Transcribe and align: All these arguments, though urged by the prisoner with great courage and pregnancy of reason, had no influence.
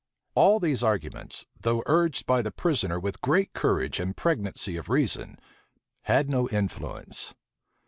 All 0.33 0.59
these 0.59 0.81
arguments, 0.81 1.45
though 1.59 1.83
urged 1.85 2.25
by 2.25 2.41
the 2.41 2.49
prisoner 2.49 2.99
with 2.99 3.21
great 3.21 3.53
courage 3.53 3.99
and 3.99 4.17
pregnancy 4.17 4.75
of 4.75 4.89
reason, 4.89 5.37
had 6.05 6.27
no 6.27 6.49
influence. 6.49 7.35